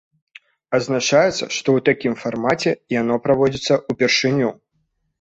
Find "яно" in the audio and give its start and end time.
3.01-3.21